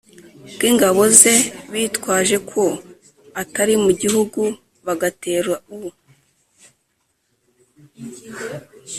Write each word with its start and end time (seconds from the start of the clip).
bw'ingabo 0.55 1.01
ze 1.19 1.35
bitwaje 1.71 2.37
ko 2.51 2.63
atari 3.41 3.73
mu 3.83 3.91
gihugu 4.01 4.41
bagatera 4.85 5.53
u 5.77 5.79